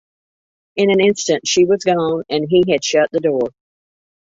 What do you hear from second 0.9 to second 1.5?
instant